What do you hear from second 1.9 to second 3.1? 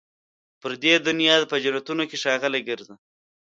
کي ښاغلي ګرځي